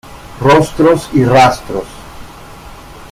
[0.39, 1.85] Rostros y Rastros.